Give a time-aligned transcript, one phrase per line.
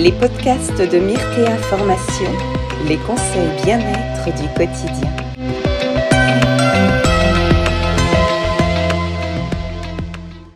[0.00, 2.32] les podcasts de Myrtea Formation,
[2.88, 5.14] les conseils bien-être du quotidien.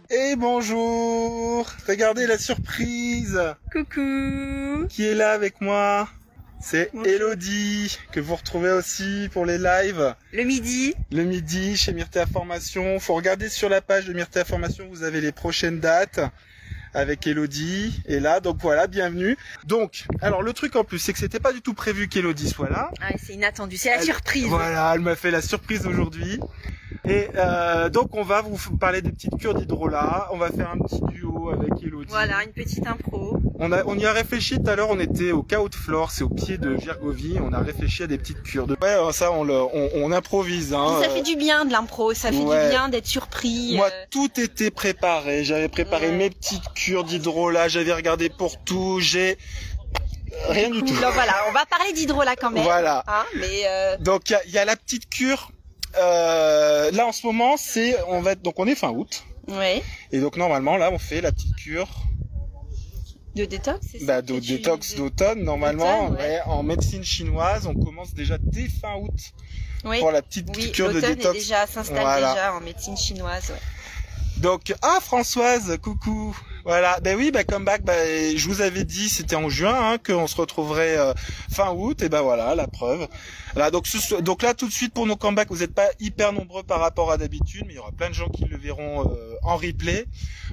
[0.09, 1.67] Et bonjour.
[1.87, 3.39] Regardez la surprise.
[3.71, 4.87] Coucou.
[4.89, 6.09] Qui est là avec moi?
[6.63, 10.15] C'est Elodie, que vous retrouvez aussi pour les lives.
[10.33, 10.95] Le midi.
[11.13, 12.99] Le midi chez Myrtea Formation.
[12.99, 16.21] Faut regarder sur la page de Myrtea Formation, vous avez les prochaines dates
[16.95, 18.03] avec Elodie.
[18.07, 19.37] Et là, donc voilà, bienvenue.
[19.67, 22.71] Donc, alors le truc en plus, c'est que c'était pas du tout prévu qu'Elodie soit
[22.71, 22.91] là.
[23.01, 26.41] ah, C'est inattendu, c'est la Elle- surprise Voilà, elle m'a fait la surprise aujourd'hui.
[27.07, 30.29] Et euh, donc on va vous parler des petites cures d'hydrolat.
[30.33, 32.07] On va faire un petit duo avec Elodie.
[32.09, 33.37] Voilà, une petite impro.
[33.59, 36.11] On, a, on y a réfléchi tout à l'heure, on était au Chaos de Flore,
[36.11, 38.77] c'est au pied de Virgovie, on a réfléchi à des petites cures de...
[38.83, 40.75] Ouais, alors ça on, le, on, on improvise.
[40.75, 40.99] Hein.
[41.03, 42.65] ça fait du bien de l'impro, ça fait ouais.
[42.65, 43.77] du bien d'être surpris.
[43.77, 45.45] Moi, euh, tout était préparé.
[45.45, 46.13] J'avais préparé Ouais.
[46.17, 49.39] mes petites cures d'hydrolat, j'avais regardé pour tout, j'ai...
[50.49, 50.87] Rien du tout.
[50.87, 52.65] Donc voilà, on va parler d'hydrolat quand même.
[52.65, 53.05] Voilà.
[53.07, 55.53] Hein, mais euh, Donc il y a, il y a la petite cure.
[55.99, 59.83] Euh, là en ce moment, c'est on va être- donc on est fin août ouais,
[60.11, 61.89] et donc normalement là on fait la petite cure
[63.37, 66.41] de détox, c'est bah, de détox d'automne normalement ouais.
[66.47, 67.67] en médecine chinoise.
[67.67, 69.19] On commence déjà dès fin août
[69.85, 71.35] Oui, pour la petite oui cure de l'automne est détox.
[71.39, 72.33] déjà s'installe Voilà.
[72.35, 73.51] déjà en médecine chinoise.
[73.51, 73.61] ouais.
[74.39, 76.37] Donc ah Françoise, coucou.
[76.65, 80.27] Voilà, ben oui, ben comeback, ben je vous avais dit, c'était en juin hein, qu'on
[80.27, 81.13] se retrouverait euh,
[81.51, 83.07] fin août, et ben voilà, la preuve.
[83.53, 86.33] Voilà, donc ce donc là tout de suite pour nos comebacks, vous n'êtes pas hyper
[86.33, 89.07] nombreux par rapport à d'habitude, mais il y aura plein de gens qui le verront
[89.13, 90.07] euh, en replay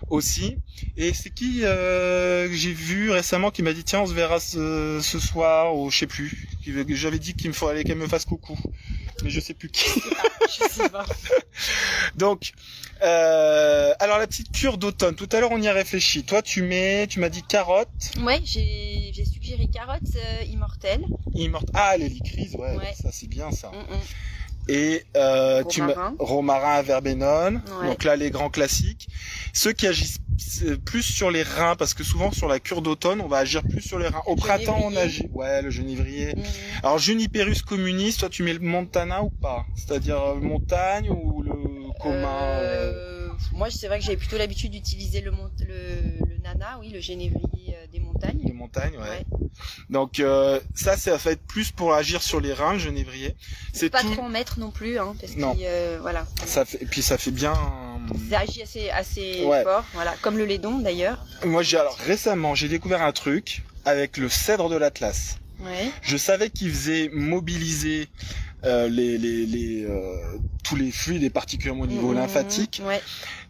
[0.09, 0.57] aussi.
[0.97, 4.99] Et c'est qui euh, j'ai vu récemment qui m'a dit tiens on se verra ce,
[5.01, 6.49] ce soir ou je sais plus.
[6.89, 8.59] J'avais dit qu'il me fallait qu'elle me fasse coucou,
[9.23, 9.89] mais je sais plus qui.
[12.21, 12.51] Donc,
[13.01, 15.15] euh, alors la petite cure d'automne.
[15.15, 16.23] Tout à l'heure, on y a réfléchi.
[16.23, 17.87] Toi, tu mets, tu m'as dit carotte,
[18.23, 21.03] Ouais, j'ai suggéré carottes euh, immortelles.
[21.33, 21.69] immorte.
[21.73, 22.93] Ah, l'hélicrise, ouais, Ouais.
[23.01, 23.69] ça c'est bien ça.
[23.71, 23.99] Mm, mm.
[24.69, 26.83] Et euh, tu m'as Romarin.
[26.83, 27.63] verbenone.
[27.81, 27.87] Ouais.
[27.87, 29.07] Donc là, les grands classiques.
[29.53, 30.19] Ceux qui agissent
[30.63, 33.63] euh, plus sur les reins, parce que souvent sur la cure d'automne, on va agir
[33.63, 34.21] plus sur les reins.
[34.27, 35.27] Au Le printemps, on agit.
[35.33, 36.35] Ouais, le genévrier.
[36.35, 36.41] Mm.
[36.83, 39.65] Alors Juniperus communis, toi, tu mets le montana ou pas?
[39.75, 41.50] C'est-à-dire montagne ou le
[42.01, 46.77] commun euh, Euh, moi, c'est vrai que j'avais plutôt l'habitude d'utiliser le, le, le nana,
[46.79, 48.39] oui, le génévrier euh, des montagnes.
[48.43, 49.09] Les montagnes, ouais.
[49.09, 49.25] Ouais.
[49.89, 53.35] Donc euh, ça, ça va être plus pour agir sur les reins, le genévrier.
[53.73, 54.13] C'est pas tout.
[54.13, 57.17] trop en mettre non plus, hein, parce que euh, voilà, Ça fait, et puis ça
[57.17, 57.53] fait bien.
[58.29, 59.63] ça agit assez, assez Ouais.
[59.63, 61.23] fort, voilà, comme le laidon d'ailleurs.
[61.45, 65.37] Moi, j'ai alors récemment, j'ai découvert un truc avec le cèdre de l'Atlas.
[65.59, 65.91] Ouais.
[66.01, 68.07] Je savais qu'il faisait mobiliser
[68.63, 70.15] euh, les, les, les euh,
[70.63, 72.81] tous les fluides et particulièrement au niveau Mhm, lymphatique.
[72.85, 73.01] Ouais.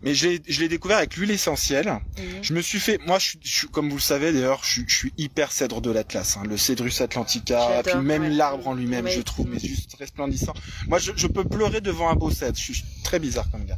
[0.04, 1.88] Mais je l'ai- découvert avec l'huile essentielle.
[2.18, 2.24] Mhm.
[2.42, 4.96] Je me suis fait, moi, je, suis- comme vous le savez d'ailleurs, je, suis- je
[4.96, 8.30] suis hyper cèdre de l'Atlas, hein, le Cedrus atlantica, puis même ouais.
[8.30, 9.12] l'arbre en lui-même, Ouais.
[9.12, 10.54] je trouve, mais juste resplendissant.
[10.88, 12.58] Moi, je, je peux pleurer devant un beau cèdre.
[12.58, 13.78] Je suis très bizarre comme gars.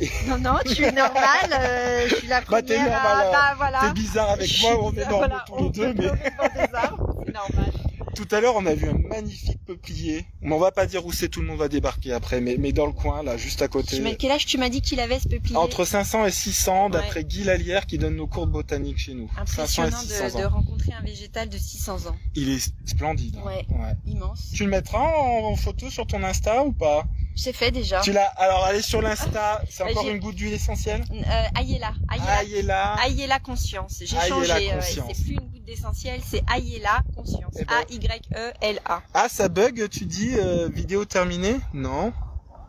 [0.26, 3.26] Non, non, tu es normal, euh, je suis la Bah, première t'es normal, à...
[3.28, 3.80] euh, Bah, voilà.
[3.86, 6.12] T'es bizarre avec moi, on est normaux voilà, tous les on deux, mais
[6.56, 7.71] c'est normal.
[8.14, 10.26] Tout à l'heure, on a vu un magnifique peuplier.
[10.42, 12.86] On va pas dire où c'est, tout le monde va débarquer après, mais, mais dans
[12.86, 13.96] le coin, là, juste à côté.
[13.96, 15.56] Tu quel âge tu m'as dit qu'il avait ce peuplier?
[15.56, 19.28] Entre 500 et 600, d'après Guy Lalière, qui donne nos cours de botanique chez nous.
[19.46, 22.16] 500 Impressionnant 600 de, de rencontrer un végétal de 600 ans.
[22.34, 23.36] Il est splendide.
[23.38, 23.46] hein.
[23.46, 23.94] Ouais.
[24.06, 24.50] Immense.
[24.54, 27.04] Tu le mettras en, en photo sur ton Insta ou pas?
[27.34, 28.00] C'est fait déjà.
[28.00, 28.26] Tu l'as.
[28.36, 29.62] Alors, allez sur l'Insta.
[29.68, 31.02] C'est Bah, encore j'ai- une goutte d'huile essentielle.
[31.10, 31.92] Euh, Ayela.
[32.10, 32.38] Ayela.
[32.40, 32.94] Ayela.
[33.04, 33.96] Ayela conscience.
[34.00, 34.70] J'ai changé.
[34.70, 35.12] euh, conscience.
[35.14, 37.54] c'est plus une goutte d'essentiel, c'est Ayela conscience.
[37.58, 39.00] Eh ben- A Y E L A.
[39.14, 39.88] Ah, ça bug.
[39.88, 41.56] Tu dis euh, vidéo terminée?
[41.72, 42.12] Non.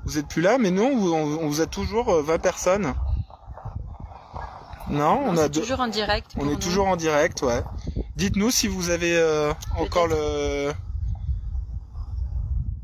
[0.06, 1.14] Vous êtes plus là, mais non, on,
[1.44, 2.94] on vous a toujours euh, 20 personnes.
[4.90, 6.32] Non, on a deux- toujours en direct.
[6.38, 6.56] On est nous.
[6.58, 7.64] toujours en direct, ouais.
[8.18, 10.74] Dites-nous si vous avez euh, encore le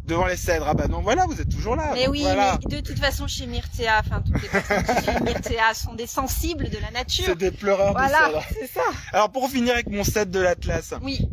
[0.09, 0.65] devant les cèdres.
[0.67, 1.91] Ah bah non, voilà, vous êtes toujours là.
[1.93, 2.59] Mais oui, voilà.
[2.69, 6.07] mais de toute façon, chez Myrtea, enfin, toutes les personnes qui suivent Myrtea sont des
[6.07, 7.23] sensibles de la nature.
[7.27, 8.43] C'est des pleureurs de Voilà, cèdres.
[8.59, 8.81] c'est ça.
[9.13, 11.29] Alors pour finir avec mon set de l'Atlas, Oui.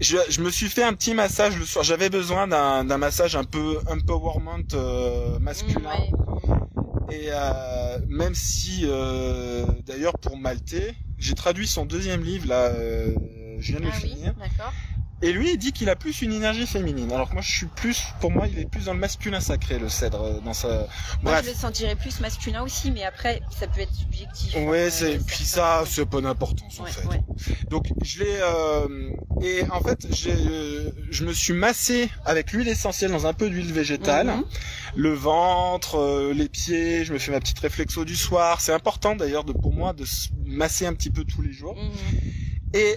[0.00, 1.84] je, je me suis fait un petit massage le soir.
[1.84, 5.80] J'avais besoin d'un massage un peu empowerment euh, masculin.
[5.90, 6.10] Ouais.
[7.12, 12.66] Et euh, même si, euh, d'ailleurs, pour Maltais, j'ai traduit son deuxième livre là.
[12.66, 13.14] euh,
[13.58, 14.34] je viens de le Ah oui, finir.
[14.34, 14.72] d'accord.
[15.22, 17.12] Et lui, il dit qu'il a plus une énergie féminine.
[17.12, 19.78] Alors que moi, je suis plus, pour moi, il est plus dans le masculin sacré,
[19.78, 20.68] le cèdre, euh, dans sa.
[21.22, 21.44] Moi, Bref.
[21.44, 24.54] je le sentirais plus masculin aussi, mais après, ça peut être subjectif.
[24.56, 27.06] Ouais, hein, c'est, puis ça, c'est pas d'importance, en Ouais, fait.
[27.06, 27.20] ouais.
[27.68, 29.10] Donc, je l'ai, euh,
[29.42, 33.50] et en fait, j'ai, euh, je me suis massé avec l'huile essentielle dans un peu
[33.50, 34.28] d'huile végétale.
[34.28, 34.44] Mhm.
[34.96, 38.60] Le ventre, euh, les pieds, je me fais ma petite réflexo du soir.
[38.62, 41.76] C'est important, d'ailleurs, de, pour moi, de se masser un petit peu tous les jours.
[41.76, 42.20] Mhm.
[42.72, 42.96] Et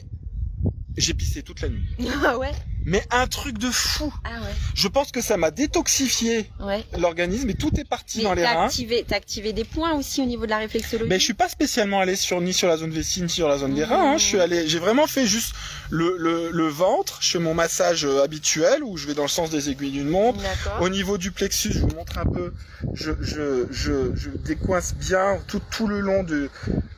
[0.97, 1.87] j'ai pissé toute la nuit.
[2.23, 2.51] Ah ouais?
[2.85, 4.13] Mais un truc de fou.
[4.23, 4.47] Ah ouais.
[4.75, 6.83] Je pense que ça m'a détoxifié Ouais.
[6.97, 8.65] l'organisme et tout est parti Mais dans les t'as reins.
[8.65, 11.09] activé, t'as activé des points aussi au niveau de la réflexologie.
[11.09, 13.57] Mais je suis pas spécialement allé sur ni sur la zone vessie ni sur la
[13.57, 13.89] zone des Mmh.
[13.89, 14.11] reins.
[14.13, 14.17] hein.
[14.17, 15.53] Je suis allé, j'ai vraiment fait juste
[15.89, 17.19] le, le, le ventre.
[17.21, 20.09] Je fais mon massage euh, habituel où je vais dans le sens des aiguilles d'une
[20.09, 20.39] montre.
[20.81, 22.53] Au niveau du plexus, je vous montre un peu.
[22.93, 26.49] Je, je, je, je décoince bien tout, tout le long de,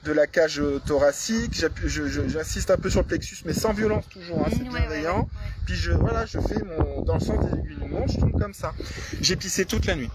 [0.04, 1.64] de la cage euh, thoracique.
[1.86, 4.40] J'insiste un peu sur le plexus, mais sans violence toujours.
[4.46, 5.20] Hein, c'est Mmh, bienveillant.
[5.20, 5.28] ouais.
[5.65, 8.39] Puis je, voilà, je fais mon, dans le sens des aiguilles d'une montre, je tombe
[8.39, 8.73] comme ça.
[9.21, 10.09] J'ai pissé toute la nuit.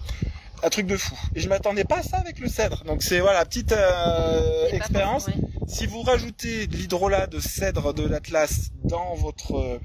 [0.63, 1.15] Un truc de fou.
[1.35, 2.83] Et je m'attendais pas à ça avec le cèdre.
[2.85, 5.27] Donc c'est voilà, petite euh, pas expérience.
[5.27, 5.33] ouais.
[5.67, 9.79] Si vous rajoutez de l'hydrolat de cèdre de l'Atlas dans votre euh,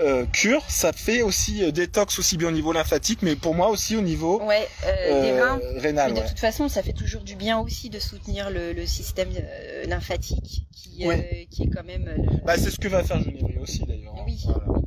[0.00, 3.68] euh, cure, ça fait aussi euh, détox aussi bien au niveau lymphatique, mais pour moi
[3.68, 5.60] aussi au niveau Ouais, euh, des reins.
[5.78, 6.12] rénal.
[6.12, 6.28] Mais de ouais.
[6.28, 10.66] toute façon, ça fait toujours du bien aussi de soutenir le, le système euh, lymphatique
[10.72, 11.14] qui, euh,
[11.50, 12.06] qui est quand même.
[12.44, 14.14] Bah, c'est ce que va faire Genévrier aussi d'ailleurs.
[14.18, 14.24] hein.
[14.26, 14.44] Oui.
[14.44, 14.82] Voilà.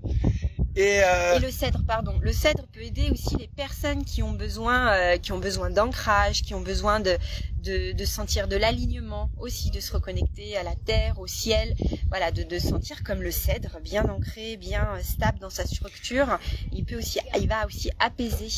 [0.76, 2.18] Et, euh, Et le cèdre, pardon.
[2.22, 6.44] Le cèdre peut aider aussi les personnes qui ont besoin, euh, qui ont besoin d'ancrage,
[6.44, 7.18] qui ont besoin de,
[7.64, 11.76] de, de sentir de l'alignement aussi, de se reconnecter à la terre, au ciel.
[12.10, 16.40] Voilà, de, de sentir comme le cèdre, bien ancré, bien stable dans sa structure.
[16.72, 18.50] Il peut aussi, il va aussi apaiser.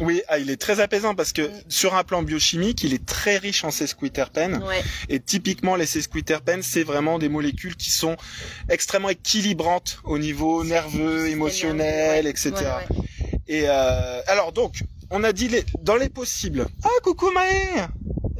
[0.00, 1.62] Oui, ah, il est très apaisant parce que Mm.
[1.68, 4.62] sur un plan biochimique, il est très riche en sesquiterpènes.
[4.64, 4.82] Ouais.
[5.08, 8.16] Et typiquement, les sesquiterpènes, c'est vraiment des molécules qui sont
[8.68, 12.52] extrêmement équilibrantes au niveau nerveux, émotionnel, etc.
[12.54, 12.86] Ouais, ouais.
[13.46, 16.66] Et euh, alors donc, on a dit les, dans les possibles.
[16.82, 17.86] Ah coucou Maë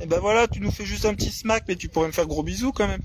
[0.01, 2.27] Et ben voilà, tu nous fais juste un petit smack, mais tu pourrais me faire
[2.27, 3.03] gros bisous quand même.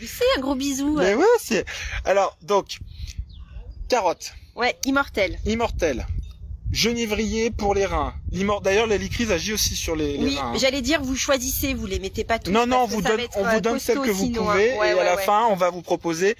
[0.00, 0.96] Sais, un gros bisou.
[0.98, 1.64] Mais ouais, c'est.
[2.04, 2.78] Alors donc,
[3.88, 5.38] carotte, Ouais, immortel.
[5.46, 6.06] immortel,
[6.70, 8.14] genévrier pour les reins.
[8.62, 10.52] D'ailleurs, la licryse agit aussi sur les, les Oui, reins.
[10.54, 10.58] hein.
[10.60, 12.50] j'allais dire, vous choisissez, vous les mettez pas tous.
[12.50, 14.52] Non, non, on vous donne, on euh, vous donne celle que vous sinon, hein.
[14.52, 15.22] pouvez, Ouais, et ouais, à la ouais.
[15.22, 16.36] fin, on va vous proposer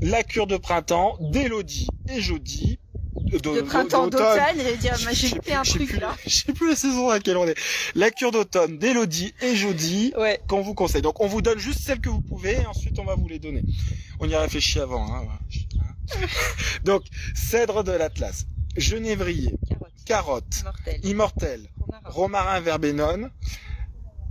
[0.00, 2.78] la cure de printemps d'Élodie et Jody.
[3.14, 6.14] De, De printemps, d'automne, j'allais dire, j'ai fait un truc plus- là.
[6.26, 7.56] Je sais plus la saison à laquelle on est.
[7.94, 10.40] La cure d'automne d'Elodie et Jody Ouais.
[10.48, 11.02] qu'on vous conseille.
[11.02, 13.38] Donc on vous donne juste celles que vous pouvez et ensuite on va vous les
[13.38, 13.62] donner.
[14.20, 15.06] On y a réfléchi avant.
[15.14, 15.22] Hein.
[16.84, 17.04] Donc
[17.34, 20.02] cèdre de l'Atlas, genévrier, Carotte.
[20.04, 21.00] carotte, Immortel.
[21.10, 22.12] immortel, Romarin.
[22.14, 23.30] romarin verbenone.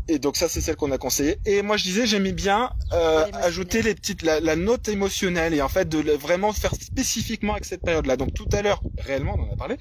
[0.08, 1.38] Et donc ça c'est celle qu'on a conseillée.
[1.46, 5.62] Et moi je disais j'aimais bien euh, ajouter les petites la, la note émotionnelle et
[5.62, 8.18] en fait de le- vraiment faire spécifiquement avec cette période-là.
[8.18, 9.78] Donc tout à l'heure réellement on en a parlé.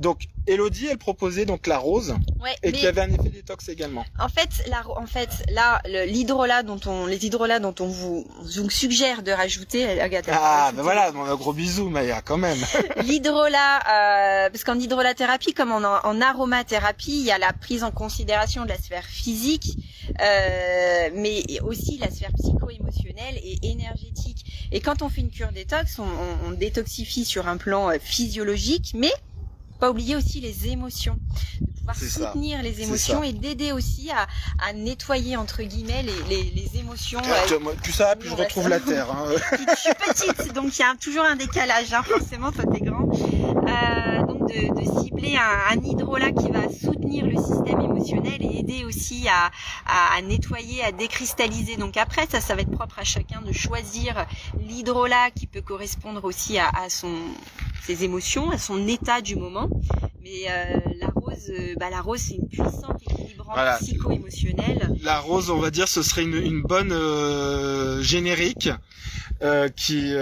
[0.00, 4.04] Donc Elodie elle proposait donc la rose Ouais, et qui avait un effet détox également.
[4.20, 8.26] en fait, là, en fait, là, le- l'hydrolat dont on, les hydrolats dont on vous,
[8.42, 12.36] vous suggère de rajouter, euh, regarde, Ah ben voilà, bon, un gros bisou Maya quand
[12.36, 12.58] même.
[13.04, 17.90] L'hydrolat, euh, parce qu'en hydrolathérapie, comme en, en aromathérapie, il y a la prise en
[17.90, 19.53] considération de la sphère physique,
[20.20, 24.68] euh, mais aussi la sphère psycho-émotionnelle et énergétique.
[24.72, 27.96] Et quand on fait une cure détox, on, on- on détoxifie sur un plan euh,
[28.00, 29.12] physiologique, mais
[29.80, 31.18] pas oublier aussi les émotions,
[31.60, 32.06] de pouvoir ça.
[32.32, 34.26] soutenir les émotions et d'aider aussi à,
[34.66, 37.18] à nettoyer entre guillemets les, les, les émotions.
[37.18, 39.10] euh, Tu- moi, Plus ça, plus je retrouve la terre.
[39.10, 39.26] hein.
[39.52, 43.08] je suis petite, donc il y a toujours un décalage, hein, forcément, toi t'es grand.
[43.12, 44.03] Euh,
[44.54, 49.26] de, de cibler un, un hydrolat qui va soutenir le système émotionnel et aider aussi
[49.28, 49.50] à,
[49.86, 51.76] à, à nettoyer, à décristalliser.
[51.76, 54.26] Donc après, ça, ça va être propre à chacun de choisir
[54.68, 57.12] l'hydrolat qui peut correspondre aussi à, à son
[57.86, 59.68] ses émotions, à son état du moment.
[60.22, 63.76] Mais euh, la rose, euh, bah, la rose c'est une puissante équilibrante Voilà.
[63.78, 64.88] psycho-émotionnelle.
[65.02, 68.70] La rose, on va dire, ce serait une, une bonne euh, générique
[69.42, 70.14] euh, qui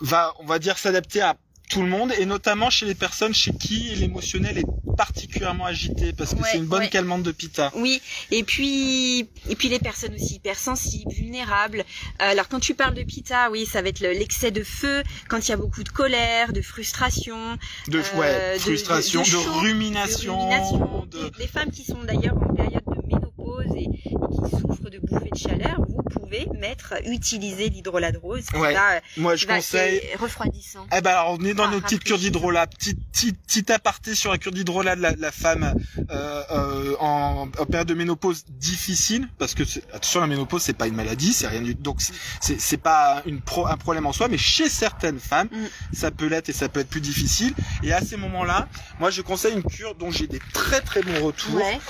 [0.00, 1.36] va, on va dire, s'adapter à
[1.72, 6.34] tout le monde et notamment chez les personnes chez qui l'émotionnel est particulièrement agité parce
[6.34, 6.90] que Ouais, c'est une bonne ouais.
[6.90, 7.72] calmante de pita.
[7.76, 11.84] Oui, et puis et puis les personnes aussi hypersensibles, vulnérables.
[12.18, 15.38] Alors quand tu parles de pita, oui, ça va être le- l'excès de feu, quand
[15.46, 17.56] il y a beaucoup de colère, de frustration,
[17.88, 21.06] De Euh, ouais, frustration, de- de, de chaud, rumination, de rumination.
[21.10, 24.90] de- Les, les femmes qui sont d'ailleurs en période de ménopause et, et qui souffrent
[24.90, 28.72] de bouffées de chaleur, vous pouvez mettre, utiliser l'hydrolat de rose, Ouais.
[28.74, 30.00] va, Moi, je conseille.
[30.18, 30.86] refroidissant.
[30.96, 34.14] Eh ben alors on est dans Ah, nos petites cures d'hydrolat, petit, petit, petit aparté
[34.14, 35.74] sur la cure d'hydrolat de la, la femme
[36.10, 40.86] euh, euh, en, en période de ménopause difficile, parce que attention la ménopause c'est pas
[40.86, 42.00] une maladie, c'est rien du donc
[42.40, 45.66] c'est c'est pas une pro, un problème en soi, mais chez certaines femmes Mm.
[45.94, 47.54] ça peut l'être et ça peut être plus difficile.
[47.82, 48.68] Et à ces moments-là,
[49.00, 51.80] moi je conseille une cure dont j'ai des très très bons retours, Ouais.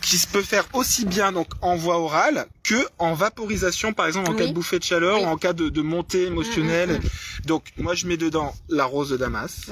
[0.00, 4.30] qui se peut faire aussi bien donc en voie orale que en vaporisation par exemple
[4.30, 4.48] en cas Oui.
[4.50, 5.24] de bouffée de chaleur Oui.
[5.24, 6.90] ou en cas de, de montée émotionnelle.
[6.90, 9.70] Mm, mm, Donc moi je mets dedans la rose de Damas,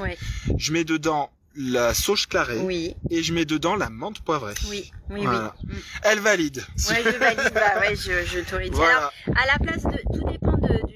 [0.57, 4.54] je mets dedans la sauge clarée Oui, et je mets dedans la menthe poivrée.
[4.71, 5.54] oui, oui, Voilà.
[5.64, 5.75] oui.
[5.75, 5.78] Mm.
[6.04, 6.64] Elle valide.
[6.88, 8.80] Ouais, je valide, bah ouais, je, je t'aurais dit.
[8.80, 9.40] Alors, Voilà.
[9.42, 10.95] à la place de tout dépend de, du,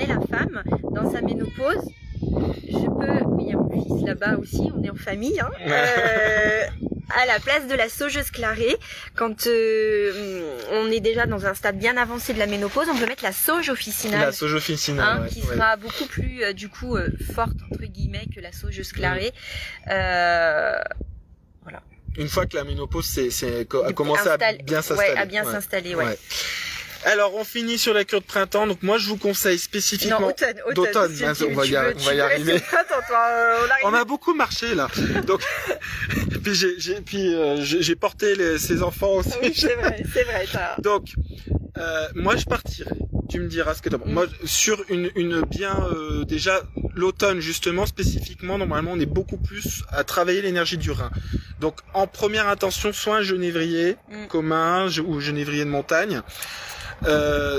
[0.00, 0.62] est la femme
[0.94, 1.88] dans sa ménopause,
[2.22, 5.50] je peux, mais il y a mon fils là-bas aussi, on est en famille, hein,
[5.66, 6.62] euh,
[7.14, 8.76] à la place de la saugeuse clarée,
[9.14, 13.06] quand euh, on est déjà dans un stade bien avancé de la ménopause, on peut
[13.06, 14.20] mettre la sauge officinale.
[14.20, 15.54] La sauge officinale, Hein, ouais, qui ouais.
[15.54, 19.32] sera beaucoup plus euh, du coup euh, forte entre guillemets que la saugeuse clarée.
[19.88, 20.74] Euh,
[22.16, 25.12] Une fois que la ménopause c'est, c'est, a commencé à bien s'installer.
[25.12, 26.18] Ouais, à bien s'installer, ouais.
[27.04, 28.66] Alors on finit sur la cure de printemps.
[28.66, 30.20] Donc moi je vous conseille spécifiquement.
[30.20, 30.74] Non, automne, automne.
[30.86, 32.52] d'automne, si hein, tu- on va y arri- veux- on va tu y veux arriver.
[32.52, 34.88] rester printemps, toi, euh, on a beaucoup marché là.
[35.26, 35.40] Donc
[36.42, 39.32] puis j'ai, j'ai puis euh, j'ai, j'ai porté les, ces enfants aussi.
[39.42, 40.46] Oui, c'est vrai, c'est vrai.
[40.52, 41.08] t'as- Donc,
[41.78, 42.90] euh, moi, je partirais.
[43.30, 44.08] Tu me diras ce que penses.
[44.08, 44.12] Mm.
[44.12, 46.62] Moi, sur une, une bien euh, déjà
[46.94, 51.10] l'automne justement spécifiquement, normalement, on est beaucoup plus à travailler l'énergie du rein.
[51.60, 54.26] Donc, en première intention, soit un genévrier Mm.
[54.26, 56.22] commun ou genévrier de montagne,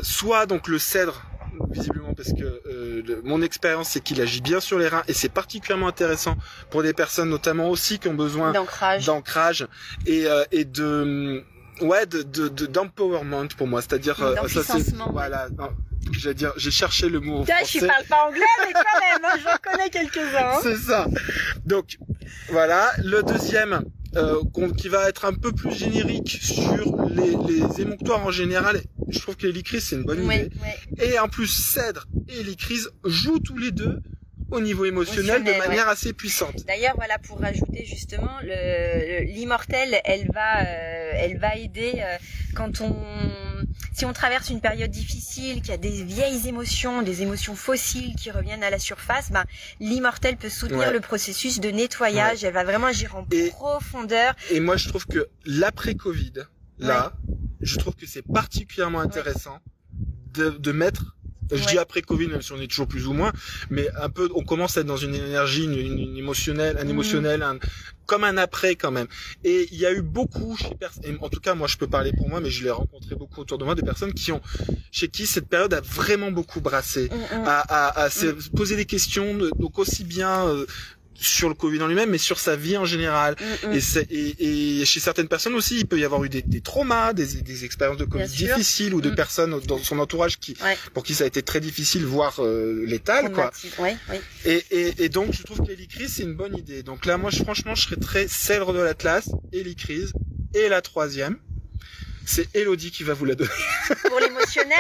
[0.04, 1.24] soit donc le cèdre
[1.70, 5.14] visiblement parce que euh, le- mon expérience c'est qu'il agit bien sur les reins et
[5.14, 6.36] c'est particulièrement intéressant
[6.70, 8.52] pour des personnes notamment aussi qui ont besoin
[9.06, 9.68] D'ancrage.
[10.06, 11.44] et, euh, et de
[11.82, 15.10] ouais de de de- d'empowerment pour moi c'est-à-dire euh, ça c'est D'empuissancement.
[15.12, 15.48] voilà
[16.12, 19.38] j'allais dire j'ai cherché le mot Tiens, je parle pas anglais, mais quand même, hein,
[19.44, 20.52] j'en connais quelques-uns.
[20.54, 20.60] hein.
[20.64, 21.08] c'est ça
[21.66, 21.98] donc
[22.50, 23.84] voilà le deuxième
[24.16, 24.42] euh,
[24.78, 29.38] qui va être un peu plus générique sur les, les émonctoires en général je trouve
[29.38, 31.06] que l'hélicryse c'est une bonne idée ouais.
[31.06, 34.00] et en plus cèdre et hélicryse jouent tous les deux
[34.52, 38.38] au niveau émotionnel de manière assez puissante D'ailleurs, voilà, pour rajouter justement,
[39.24, 42.18] l'immortel, elle va, euh, elle va aider euh,
[42.54, 42.94] quand on,
[43.94, 48.16] si on traverse une période difficile, qu'il y a des vieilles émotions, des émotions fossiles
[48.16, 49.44] qui reviennent à la surface, ben,
[49.80, 50.94] l'immortel peut soutenir Ouais.
[50.94, 52.44] le processus de nettoyage.
[52.44, 54.34] Elle va vraiment agir en Et- profondeur.
[54.50, 56.34] Et moi, je trouve que l'après Covid,
[56.80, 57.14] là,
[57.62, 59.60] je trouve que c'est particulièrement intéressant
[60.34, 61.16] de, de mettre.
[61.52, 61.72] Je Ouais.
[61.72, 63.32] dis après Covid, même si on est toujours plus ou moins,
[63.70, 66.84] mais un peu, on commence à être dans une énergie, une, une- une émotionnelle, un
[66.84, 66.90] Mhm.
[66.92, 67.60] émotionnel, un-
[68.06, 69.08] comme un après quand même.
[69.44, 70.76] Et il y a eu beaucoup chez
[71.22, 73.58] en tout cas moi je peux parler pour moi, mais je l'ai rencontré beaucoup autour
[73.58, 74.42] de moi, de personnes qui ont,
[74.92, 77.44] chez qui cette période a vraiment beaucoup brassé Mm, mm.
[77.46, 80.66] à, à, à se poser des questions, de- donc aussi bien euh,
[81.22, 83.36] sur le Covid en lui-même, mais sur sa vie en général.
[83.64, 83.74] Mm, mm.
[83.74, 86.62] Et, c'est- et, et chez certaines personnes aussi, il peut y avoir eu des, des
[86.62, 89.16] traumas, des, des expériences de Covid difficiles ou de Mm.
[89.16, 90.78] personnes dans son entourage qui, Ouais.
[90.94, 93.52] pour qui ça a été très difficile, voire euh, létal, quoi.
[93.80, 94.66] Ouais, ouais.
[94.98, 96.82] Et, donc, je trouve que l'hélicryse, c'est une bonne idée.
[96.84, 100.14] Donc là, moi, je, franchement, je serais très cèdre de l'Atlas, hélicryse.
[100.54, 101.38] Et la troisième,
[102.26, 103.50] c'est Elodie qui va vous la donner.
[104.08, 104.78] Pour l'émotionnel,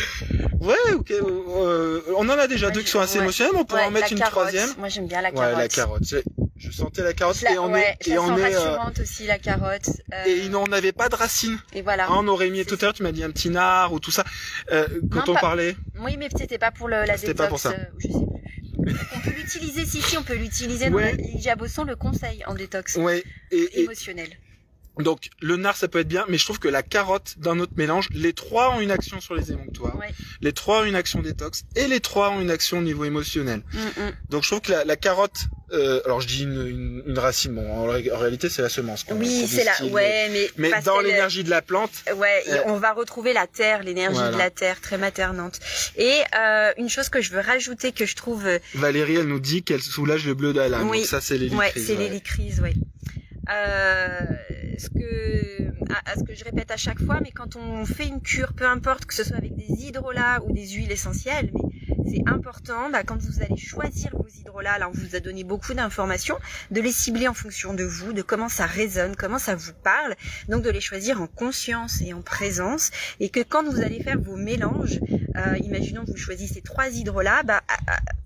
[0.62, 1.10] Ouais, ok.
[1.10, 3.24] euh, on en a déjà Ouais, deux qui sont assez ouais.
[3.24, 4.32] émotionnels, on pourrait ouais, en mettre une carotte.
[4.32, 4.70] troisième.
[4.78, 5.58] Moi, j'aime bien la Ouais, carotte.
[5.58, 6.14] la carotte.
[6.56, 9.26] Je, sentais la carotte la- et on ouais, est, et on est, euh, rassurante aussi,
[9.26, 9.88] la carotte.
[10.14, 11.58] Euh, et on n'avait pas de racines.
[11.72, 12.06] et voilà.
[12.08, 14.12] Ah, on aurait mis tout à l'heure, tu m'as dit un petit nard ou tout
[14.12, 14.24] ça.
[14.70, 17.36] Euh, quand Non, on pas- parlait, Oui, mais c'était pas pour le, la C'était détox.
[17.38, 17.70] pas pour ça.
[17.70, 18.94] euh, je sais plus.
[19.16, 21.14] on peut l'utiliser, si, si, on peut l'utiliser dans Ouais.
[21.16, 23.24] Ligia Bosson, le conseil en détox ouais.
[23.50, 24.28] Et, et émotionnel.
[24.98, 27.72] Donc le nard, ça peut être bien, mais je trouve que la carotte dans notre
[27.76, 30.08] mélange, les trois ont une action sur les émonctoires, Ouais.
[30.42, 33.62] les trois ont une action détox et les trois ont une action au niveau émotionnel.
[33.72, 34.12] Mm, mm.
[34.28, 37.54] Donc je trouve que la, la carotte, euh, alors je dis une, une, une racine,
[37.54, 39.04] bon en, ré- en réalité c'est la semence.
[39.04, 42.58] qu'on- Oui, c'est la, ouais, mais, Mais dans qu'elle- l'énergie de la plante, Ouais, Euh,
[42.66, 44.32] on va retrouver la terre, l'énergie voilà.
[44.32, 45.58] de la terre, très maternante.
[45.96, 49.40] Et euh, une chose que je veux rajouter, que je trouve, euh, Valérie, elle nous
[49.40, 50.82] dit qu'elle soulage le bleu d'Alain.
[50.84, 50.98] Oui.
[50.98, 51.58] Donc ça c'est l'hélicryse.
[51.58, 51.96] ouais, c'est
[52.60, 52.68] ouais.
[52.68, 52.74] ouais.
[53.50, 54.18] Euh,
[54.78, 58.06] ce que, à, à ce que je répète à chaque fois, mais quand on fait
[58.06, 62.10] une cure, peu importe que ce soit avec des hydrolats ou des huiles essentielles, mais
[62.10, 65.74] c'est important, bah, quand vous allez choisir vos hydrolats, là on vous a donné beaucoup
[65.74, 66.38] d'informations,
[66.70, 70.14] de les cibler en fonction de vous, de comment ça résonne, comment ça vous parle,
[70.48, 74.18] donc de les choisir en conscience et en présence, et que quand vous allez faire
[74.20, 75.00] vos mélanges,
[75.36, 77.62] euh, imaginons que vous choisissez trois hydrolats, bah,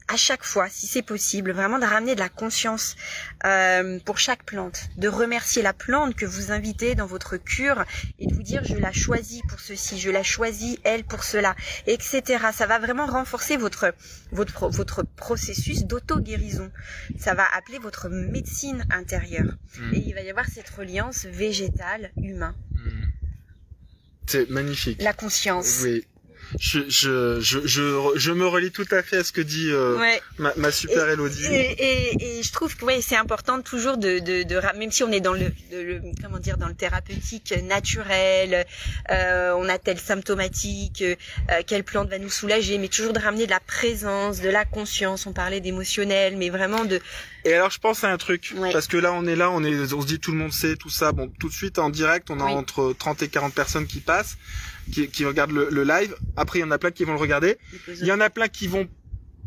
[0.09, 2.95] à chaque fois, si c'est possible, vraiment de ramener de la conscience
[3.45, 7.85] euh, pour chaque plante, de remercier la plante que vous invitez dans votre cure
[8.21, 11.57] et de vous dire je la choisis pour ceci, je la choisis elle pour cela,
[11.89, 12.23] etc.
[12.55, 13.93] Ça va vraiment renforcer votre
[14.31, 16.71] votre votre processus d'auto-guérison.
[17.19, 19.95] Ça va appeler votre médecine intérieure Mm.
[19.95, 23.05] et il va y avoir cette reliance végétale humain, Mm.
[24.29, 25.01] C'est magnifique.
[25.03, 25.81] la conscience.
[25.83, 26.07] Oui.
[26.61, 29.99] Je, je, je, je, je me relie tout à fait à ce que dit euh,
[30.38, 31.45] ma, ma super Elodie.
[31.47, 35.03] Et, et, et je trouve que ouais, c'est important toujours de, de, de même si
[35.03, 38.65] on est dans le, de- le comment dire dans le thérapeutique naturel,
[39.11, 41.15] euh, on a telle symptomatique, euh,
[41.67, 45.26] quelle plante va nous soulager, mais toujours de ramener de la présence, de la conscience.
[45.26, 47.00] On parlait d'émotionnel, mais vraiment de
[47.45, 48.73] Et alors je pense à un truc Ouais.
[48.73, 50.76] parce que là on est là, on est, on se dit tout le monde sait
[50.76, 51.12] tout ça.
[51.12, 54.37] Bon, tout de suite en direct, on a entre 30 et 40 personnes qui passent,
[54.93, 56.14] qui, qui regardent le, le live.
[56.37, 57.59] Après il y en a plein qui vont le regarder.
[58.00, 58.88] Il y en a plein qui vont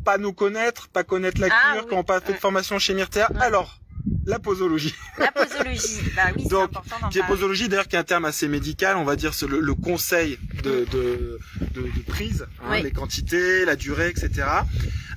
[0.05, 1.89] pas nous connaître, pas connaître la Ah, cure, oui.
[1.89, 3.29] qui n'ont pas fait de formation chez Myrtea.
[3.31, 3.41] Ouais.
[3.41, 3.79] Alors,
[4.25, 4.96] la posologie.
[5.17, 9.03] La posologie, bah oui, c'est important posologie d'ailleurs qui est un terme assez médical, on
[9.03, 11.39] va dire c'est le, le conseil de, de,
[11.74, 12.81] de, de prise, hein, Oui.
[12.84, 14.48] les quantités, la durée, etc.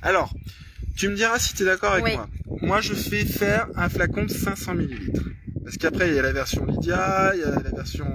[0.01, 0.33] Alors,
[0.97, 2.15] tu me diras si tu es d'accord avec Oui.
[2.15, 2.27] moi.
[2.61, 5.21] Moi je fais faire un flacon de 500 millilitres.
[5.63, 8.05] Parce qu'après il y a la version Lydia, il y a la version...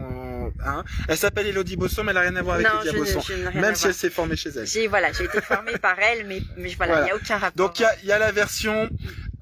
[0.65, 0.85] hein.
[1.09, 3.21] Elle s'appelle Elodie Bosson, mais elle n'a rien à voir avec non, Lydia je, Bosson.
[3.21, 4.67] je Même si elle s'est formée chez elle.
[4.67, 7.05] J'ai voilà, j'ai été formée par elle, mais, mais voilà, il Voilà.
[7.05, 7.57] n'y a aucun rapport.
[7.67, 8.89] Donc il y a, y a la version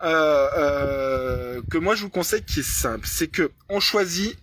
[0.03, 4.39] euh, euh, que moi je vous conseille qui est simple, c'est que on choisit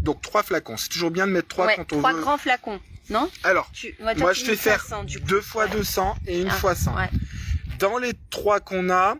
[0.00, 0.76] donc trois flacons.
[0.76, 2.20] C'est toujours bien de mettre trois ouais, quand on trois veut.
[2.20, 3.30] grands flacons, non?
[3.44, 5.26] Alors tu, moi tu je fais faire 500, du coup.
[5.26, 5.70] deux fois Ouais.
[5.72, 6.96] 200 et une Ah, fois 100.
[6.96, 7.10] ouais.
[7.78, 9.16] Dans les trois qu'on a,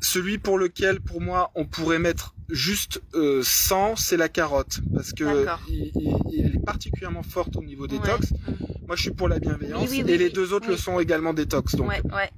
[0.00, 5.12] celui pour lequel pour moi on pourrait mettre juste euh, 100, c'est la carotte parce
[5.12, 8.30] que il, il- elle est particulièrement forte au niveau détox.
[8.30, 8.54] Ouais.
[8.86, 11.00] Moi je suis pour la bienveillance Oui, oui, oui, et les deux autres le sont
[11.00, 11.74] également détox.
[11.74, 12.30] Donc ouais, ouais,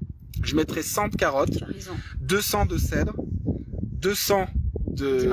[0.42, 1.92] je mettrai 100 de raison.
[2.20, 3.14] 200 de cèdre,
[4.00, 4.46] 200
[4.86, 5.28] de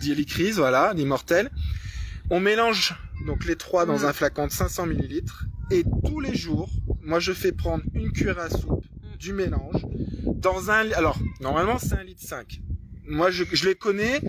[0.00, 1.50] d'ihélicryse, voilà, d'immortel.
[2.30, 2.94] On mélange
[3.26, 4.04] donc les trois dans Mhm.
[4.06, 6.68] un flacon de 500 millilitres et tous les jours,
[7.02, 9.16] moi je fais prendre une cuillère à soupe Mhm.
[9.18, 9.86] du mélange
[10.26, 12.60] dans un alors normalement c'est un litre 5.
[13.08, 14.20] Moi je, je les connais,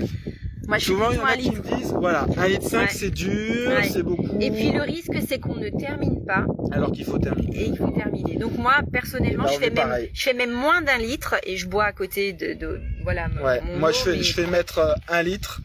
[0.68, 2.80] Moi, je suis souvent il y en a qui me disent voilà, un litre 5
[2.82, 2.88] Ouais.
[2.92, 3.90] c'est dur, Ouais.
[3.90, 7.58] c'est beaucoup Et puis le risque, c'est qu'on ne termine pas alors qu'il faut terminer.
[7.58, 8.36] et il faut terminer.
[8.38, 11.58] Donc moi, personnellement, Eh ben, je fais même, je fais même moins d'un litre et
[11.58, 13.28] je bois à côté de, de voilà.
[13.30, 15.62] Mon, Ouais, mon moi eau, je fais mais je fais mettre euh, un litre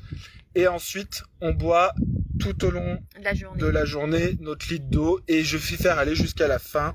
[0.54, 1.92] et ensuite on boit
[2.38, 3.60] tout au long de la journée.
[3.60, 6.94] de la journée notre litre d'eau et je fais faire aller jusqu'à la fin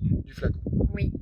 [0.00, 0.58] du flacon.
[0.94, 1.12] Oui.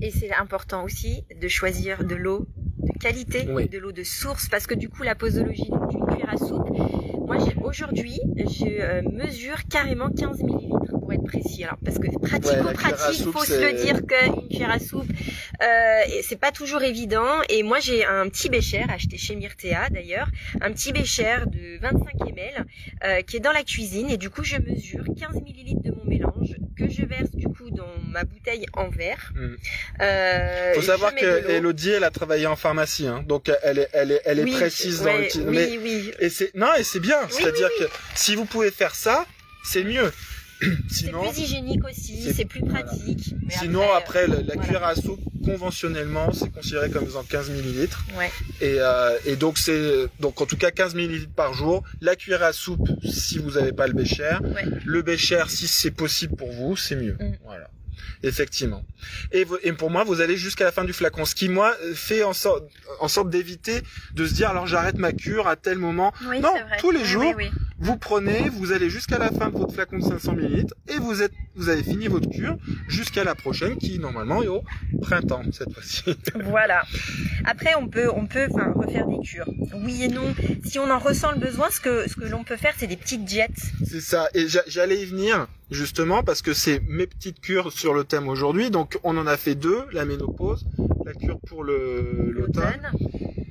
[0.00, 2.46] Et c'est important aussi de choisir de l'eau
[2.86, 3.68] de qualité, Oui.
[3.68, 6.68] de l'eau de source, parce que du coup, la posologie d'une cuillère à soupe,
[7.26, 11.64] moi, aujourd'hui, je euh, mesure carrément 15 millilitres pour être précis.
[11.64, 15.10] Alors, parce que pratico-pratique, faut se le dire qu'une cuillère à soupe,
[15.62, 15.66] euh,
[16.22, 17.40] c'est pas toujours évident.
[17.48, 20.28] Et moi, j'ai un petit bécher, acheté chez Myrtea d'ailleurs,
[20.60, 22.64] un petit bécher de 25 ml,
[23.04, 26.04] euh, qui est dans la cuisine, et du coup, je mesure 15 millilitres de mon
[26.04, 27.65] mélange, que je verse du coup
[28.16, 29.32] ma bouteille en verre.
[29.34, 29.54] Mm.
[30.00, 31.50] Euh, Faut savoir que.
[31.50, 34.52] Elodie, elle a travaillé en pharmacie, hein, donc elle est, elle est, elle est Oui,
[34.52, 35.44] précise dans ouais, titre.
[35.48, 36.10] Oui, Mais oui.
[36.18, 39.26] et c'est non et c'est bien, c'est-à-dire que si vous pouvez faire ça,
[39.64, 40.10] c'est mieux.
[40.88, 43.34] C'est Sinon, plus hygiénique aussi, c'est- c'est plus pratique.
[43.46, 44.62] Mais sinon après, la, la voilà.
[44.62, 48.02] cuillère à soupe conventionnellement, c'est considéré comme faisant 15 millilitres.
[48.16, 48.30] Ouais.
[48.62, 51.82] Et, euh, et donc c'est donc en tout cas 15 millilitres par jour.
[52.00, 54.30] La cuillère à soupe si vous n'avez pas le bécher.
[54.54, 54.64] Ouais.
[54.86, 57.18] Le bécher si c'est possible pour vous, c'est mieux.
[57.20, 57.34] Mm.
[57.44, 57.68] Voilà.
[58.22, 58.84] Effectivement.
[59.32, 61.24] Et, et pour moi, vous allez jusqu'à la fin du flacon.
[61.24, 62.64] Ce qui, moi, fait en sorte,
[63.00, 63.82] en sorte d'éviter
[64.14, 66.12] de se dire, alors j'arrête ma cure à tel moment.
[66.28, 67.34] Oui, Non, tous les jours.
[67.36, 67.50] oui, oui.
[67.78, 71.20] Vous prenez, vous allez jusqu'à la fin de votre flacon de 500 ml et vous
[71.22, 72.56] êtes, vous avez fini votre cure
[72.88, 74.62] jusqu'à la prochaine qui, normalement, est au
[75.02, 76.02] printemps, cette fois-ci.
[76.44, 76.82] Voilà.
[77.44, 79.48] Après, on peut, on peut, enfin, refaire des cures.
[79.74, 80.34] Oui et non.
[80.64, 82.96] Si on en ressent le besoin, ce que, ce que l'on peut faire, c'est des
[82.96, 83.60] petites diètes.
[83.84, 84.28] C'est ça.
[84.34, 88.28] Et j'a- j'allais y venir justement parce que c'est mes petites cures sur le thème
[88.28, 88.70] aujourd'hui.
[88.70, 90.64] Donc on en a fait deux, la ménopause,
[91.04, 92.90] la cure pour le l'automne.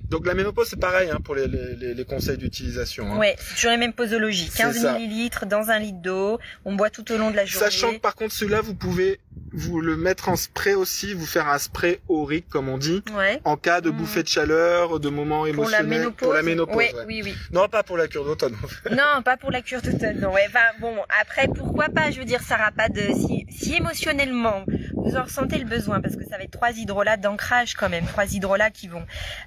[0.10, 3.12] Donc la ménopause c'est pareil hein, pour les, les, les- conseils d'utilisation.
[3.13, 3.18] hein.
[3.18, 4.50] Ouais, c'est toujours les mêmes posologies.
[4.52, 4.94] C'est 15 ça.
[4.94, 6.39] millilitres dans un litre d'eau.
[6.63, 7.65] On boit tout au long de la journée.
[7.70, 9.20] Sachant que par contre celui-là vous pouvez
[9.56, 13.39] vous le mettre en spray aussi, vous faire un spray aurique comme on dit, Ouais.
[13.46, 13.98] en cas de Mhm.
[13.98, 15.88] bouffée de chaleur, de moments Pour la émotionnels.
[15.88, 16.18] ménopause.
[16.18, 16.76] Pour la ménopause.
[16.76, 17.04] Ouais, ouais.
[17.08, 17.36] Oui, oui.
[17.52, 18.56] Non pas pour la cure d'automne.
[18.91, 20.20] Non, pas pour la cure d'automne.
[20.20, 20.46] Non, ouais.
[20.50, 23.02] Enfin, bon, après, pourquoi pas Je veux dire, ça pas de.
[23.13, 24.65] Si, si émotionnellement
[24.96, 28.06] vous en ressentez le besoin, parce que ça va être trois hydrolats d'ancrage quand même,
[28.06, 29.06] trois hydrolats qui vont,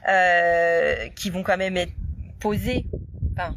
[0.09, 1.93] euh, qui vont quand même être
[2.41, 2.87] posés,
[3.39, 3.57] enfin,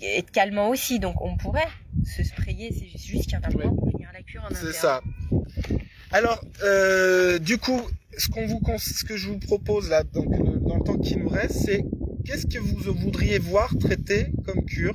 [0.00, 0.98] être calmants aussi.
[0.98, 1.68] Donc, on pourrait
[2.04, 2.72] se sprayer.
[2.72, 5.00] C'est juste, qu'il y en a moins pour finir la cure en C'est ça.
[6.10, 7.80] Alors, euh, du coup,
[8.18, 11.16] ce qu'on vous, ce que je vous propose là, donc le- dans le temps qui
[11.16, 11.84] nous reste, c'est
[12.24, 14.94] qu'est-ce que vous voudriez voir traité comme cure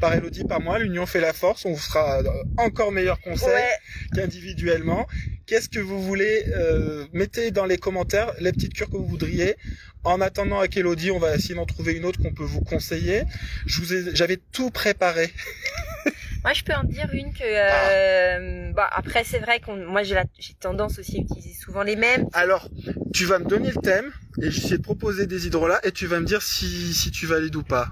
[0.00, 0.78] par Elodie, par moi?
[0.78, 1.64] L'union fait la force.
[1.66, 2.24] On vous fera euh,
[2.56, 4.14] encore meilleurs conseils Ouais.
[4.14, 5.06] qu'individuellement.
[5.46, 9.56] Qu'est-ce que vous voulez euh, Mettez dans les commentaires les petites cures que vous voudriez.
[10.04, 13.22] En attendant avec Elodie, on va essayer d'en trouver une autre qu'on peut vous conseiller.
[13.66, 15.32] Je vous ai, j'avais tout préparé.
[16.44, 17.42] Moi, je peux en dire une que.
[17.42, 17.88] Ah.
[17.90, 19.76] Euh, bah, après, c'est vrai qu'on.
[19.76, 22.26] Moi, j'ai la- j'ai tendance aussi à utiliser souvent les mêmes.
[22.34, 22.68] Alors,
[23.14, 24.12] tu vas me donner le thème
[24.42, 27.56] et j'essaie de proposer des hydrolats et tu vas me dire si, si tu valides
[27.56, 27.88] ou pas.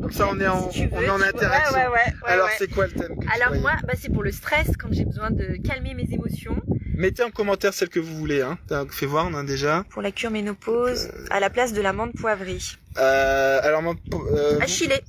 [0.00, 1.76] Comme ça, on est en, Si on est en interaction.
[1.76, 4.22] Ouais, ouais, ouais, ouais, Alors, c'est quoi le thème que Alors moi, bah, c'est pour
[4.22, 6.62] le stress, quand j'ai besoin de calmer mes émotions.
[6.98, 8.42] Mettez en commentaire celle que vous voulez.
[8.42, 8.58] Hein.
[8.90, 9.84] Fais voir, on en a déjà.
[9.90, 12.58] Pour la cure ménopause, à la place de la menthe poivrée.
[12.98, 13.94] Euh, alors,
[14.32, 15.00] euh, Achillée.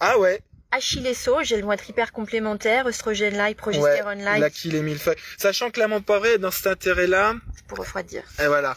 [0.00, 0.40] ah ouais,
[0.72, 5.14] elles vont être hyper complémentaires, œstrogène like, progestérone la like, qu'il est millefeuille.
[5.38, 7.36] Sachant que la menthe poivrée est dans cet intérêt-là,
[7.68, 8.24] pour refroidir.
[8.42, 8.76] et voilà.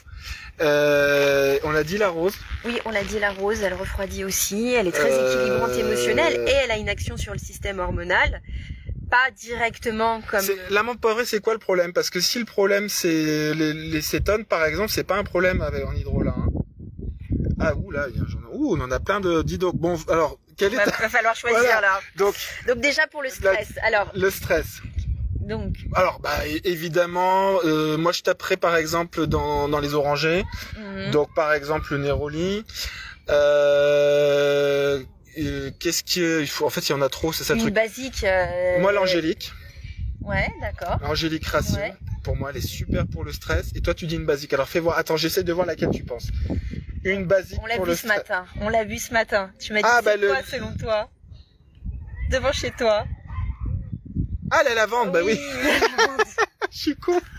[0.61, 2.35] Euh, on l'a dit la rose.
[2.63, 6.45] Oui, on l'a dit, la rose, elle refroidit aussi, elle est très Euh, équilibrante émotionnelle
[6.47, 8.41] et elle a une action sur le système hormonal.
[9.09, 10.41] Pas directement comme...
[10.41, 11.93] C'est- La menthe poivrée, c'est quoi le problème?
[11.93, 15.61] Parce que si le problème c'est les, les cétones, par exemple, c'est pas un problème
[15.61, 16.35] avec en hydrolat.
[16.37, 16.47] hein.
[17.59, 19.57] Ah ouh là, il y a un journal- ouh, on en a plein de dis
[19.57, 19.75] donc.
[19.75, 21.81] Bon, alors quel est Va, va falloir choisir Voilà.
[21.81, 21.99] là.
[22.17, 22.35] donc
[22.67, 23.69] Donc déjà pour le stress.
[23.83, 24.81] Alors, le stress
[25.39, 30.43] donc, Alors bah évidemment, euh, moi je taperais par exemple dans, dans les orangers.
[30.75, 31.11] mhm.
[31.11, 32.65] Donc par exemple le Neroli.
[33.29, 35.03] Euh, euh,
[35.79, 37.59] Qu'est-ce qui est il faut en fait il y en a trop, c'est ça le
[37.59, 37.73] une truc.
[37.75, 38.23] basique.
[38.23, 39.51] euh, Moi l'angélique,
[40.21, 40.97] Ouais, d'accord.
[41.01, 41.75] l'angélique racine.
[41.77, 41.93] Ouais.
[42.23, 43.67] Pour moi elle est super pour le stress.
[43.75, 44.53] Et toi tu dis une basique.
[44.53, 44.97] Alors fais voir.
[44.97, 46.27] Attends j'essaie de voir laquelle tu penses.
[47.03, 48.45] Une basique On l'a vu le ce matin.
[48.61, 49.51] On l'a vu ce matin.
[49.59, 51.09] Tu m'as dit Ah, bah, le- quoi selon toi?
[52.31, 53.05] Devant chez toi.
[54.51, 55.39] Ah la lavande, bah oui.
[56.71, 57.19] Je suis con.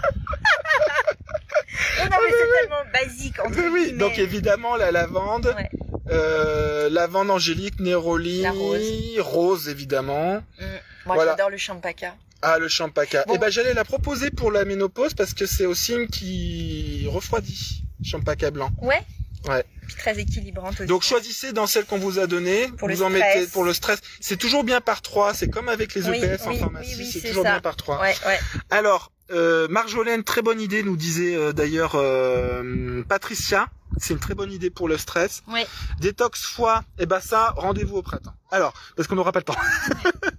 [1.98, 3.92] Non mais c'est tellement basique entre Oui, oui.
[3.92, 5.68] Donc évidemment la lavande, Ouais.
[6.10, 8.80] Euh, lavande angélique, Néroli, La rose.
[9.20, 10.36] rose évidemment.
[10.58, 10.64] Mm.
[11.06, 11.32] Moi Voilà.
[11.32, 12.14] j'adore le champaca.
[12.42, 13.24] Ah, le champaca.
[13.26, 13.34] Bon.
[13.34, 17.82] Eh ben, j'allais la proposer pour la ménopause parce que c'est aussi une qui refroidit.
[18.04, 18.70] Champaca blanc.
[18.82, 19.00] Ouais.
[19.48, 19.64] Ouais.
[19.86, 20.86] Puis très équilibrante aussi.
[20.86, 22.68] Donc, choisissez dans celle qu'on vous a donnée.
[22.78, 23.36] Pour vous le en stress.
[23.36, 24.00] mettez pour le stress.
[24.20, 25.32] C'est toujours bien par trois.
[25.34, 26.90] C'est comme avec les Oui, EPS en oui, pharmacie.
[26.98, 27.52] oui, oui, c'est c'est toujours ça.
[27.52, 28.00] bien par trois.
[28.00, 28.38] Ouais, ouais.
[28.70, 33.68] Alors, euh, Marjolaine, très bonne idée, nous disait euh, d'ailleurs euh, Patricia.
[33.98, 35.42] C'est une très bonne idée pour le stress.
[35.48, 35.64] Oui.
[36.00, 38.34] Détox foie, et ben ça, rendez-vous au printemps.
[38.50, 39.56] Alors, parce qu'on n'aura pas le temps.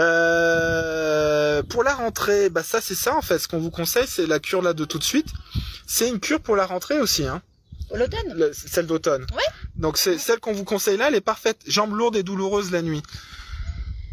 [0.00, 3.38] Euh, pour la rentrée, bah ça c'est ça en fait.
[3.38, 5.28] Ce qu'on vous conseille, c'est la cure là de tout de suite.
[5.86, 7.42] C'est une cure pour la rentrée aussi, hein.
[7.92, 9.22] L'automne Le- celle d'automne.
[9.34, 9.42] Ouais.
[9.76, 11.58] Donc c'est celle qu'on vous conseille là, elle est parfaite.
[11.66, 13.02] Jambes lourdes et douloureuses la nuit.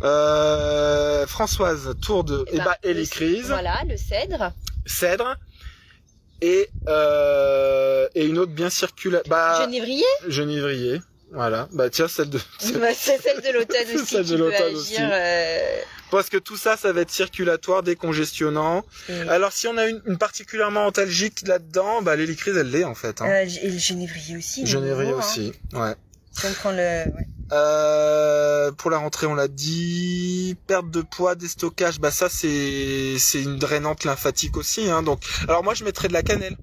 [0.04, 4.52] Euh, Françoise, tour de, Eh et ben, bah, le- hélicrise, Voilà, le cèdre.
[4.86, 5.36] cèdre
[6.42, 9.22] et euh, et une autre bien circulaire.
[9.28, 11.02] Bah, Genévrier genivrier.
[11.32, 11.68] Voilà.
[11.74, 12.38] Bah tiens, celle de.
[12.80, 14.96] Bah, C'est celle de l'automne C'est aussi celle de l'automne aussi.
[15.00, 15.60] euh,
[16.10, 18.86] Parce que tout ça, ça va être circulatoire, décongestionnant.
[19.10, 22.96] et- Alors si on a une, une particulièrement antalgique là-dedans, bah l'hélicrise elle l'est en
[22.96, 23.22] fait.
[23.22, 23.28] Hein.
[23.30, 24.66] euh, et le genévrier aussi.
[24.66, 25.26] Genévrier nouveau, hein.
[25.30, 25.52] aussi.
[25.74, 25.96] Ouais.
[26.32, 26.78] Si on prend le...
[26.78, 27.28] ouais.
[27.54, 30.56] Euh, pour la rentrée, on l'a dit.
[30.68, 34.90] Perte de poids, déstockage, bah ça c'est c'est une drainante lymphatique aussi.
[34.90, 36.58] Hein, donc, alors moi je mettrais de la cannelle.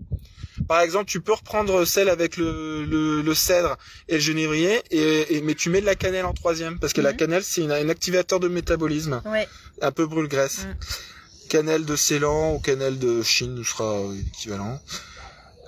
[0.69, 3.77] Par exemple, tu peux reprendre celle avec le, le, le cèdre
[4.09, 7.01] et le genévrier, et, et- mais tu mets de la cannelle en troisième parce que
[7.01, 7.17] la Mhm.
[7.17, 9.49] cannelle c'est une- un activateur de métabolisme, Ouais.
[9.83, 10.61] un peu brûle-graisse.
[10.67, 10.75] Mhm.
[11.49, 14.01] Cannelle de Ceylan ou cannelle de Chine sera
[14.33, 14.81] équivalent.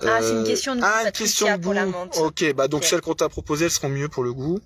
[0.05, 1.91] Ah, c'est une question de goût, Ah, une question de pour la goût.
[1.91, 2.17] menthe.
[2.17, 4.59] Ok, bah donc celles qu'on t'a proposées, elles seront mieux pour le goût.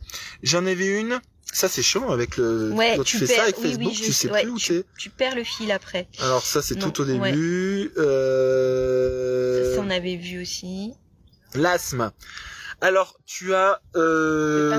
[0.43, 1.19] J'en avais une.
[1.53, 2.71] Ça c'est chaud avec le.
[2.71, 4.41] Ouais, quand tu tu fais ça perds- avec oui, oui, Facebook, je tu sais, ouais,
[4.43, 4.83] plus où tu-.
[4.97, 6.07] Tu perds le fil après.
[6.19, 7.91] Alors ça c'est tout au début.
[7.97, 9.75] Euh...
[9.75, 10.93] Ça, on avait vu aussi.
[11.53, 12.11] L'asthme.
[12.79, 13.79] Alors tu as.
[13.95, 14.69] Euh...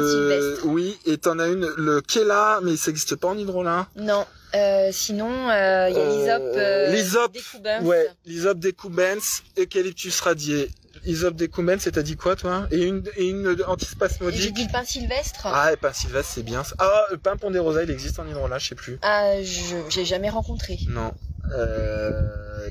[0.62, 0.66] Le.
[0.66, 3.88] Oui, et t'en as une le Kela, mais ça n'existe pas en hydrolat.
[3.96, 4.24] Non.
[4.54, 6.42] Euh, sinon, euh, il y a Euh, l'isop.
[6.56, 7.82] Euh, l'hysope, découbins.
[7.84, 10.70] Ouais, l'isop decumbens, eucalyptus radié.
[11.06, 12.66] Isop decumbens, c'est t'as dit quoi toi?
[12.70, 14.52] Et une et une J'ai antispasmodique.
[14.54, 15.46] dit le pain sylvestre.
[15.46, 16.62] Ah, le pain sylvestre, c'est bien.
[16.64, 16.74] ça.
[16.78, 18.98] Ah, le pain ponderosa, il existe en hydrolat, je sais plus.
[19.02, 20.78] Ah, je j'ai jamais rencontré.
[20.88, 21.12] Non.
[21.56, 22.10] Euh,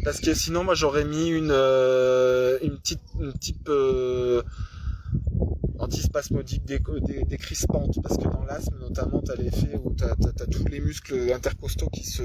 [0.05, 4.43] parce que sinon, moi, j'aurais mis une, euh, une petite, une type euh,
[5.95, 7.97] antispasmodique dé- dé- décrispante.
[8.01, 11.89] Parce que dans l'asthme, notamment, t'as l'effet où t'as, t'as, t'as tous les muscles intercostaux
[11.89, 12.23] qui se,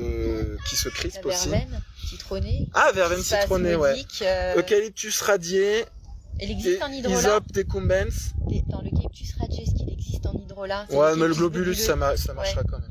[0.69, 1.49] qui se La crispent aussi.
[1.49, 2.69] verveine, citronnée.
[2.75, 4.05] Ah, verveine citronnée, ouais.
[4.23, 5.85] euh, Eucalyptus radié,
[6.39, 7.19] Elle existe en hydrolat.
[7.19, 8.33] isop decumbens.
[8.69, 10.87] Dans l'eucalyptus radius, qu'il existe en hydrolat?
[10.91, 11.75] Ouais, mais le globulus, globuleux.
[11.75, 12.91] ça, mar- ça marchera quand même.